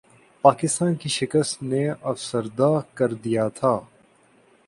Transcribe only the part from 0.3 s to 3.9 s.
پاکستان کی شکست نے افسردہ کردیا تھا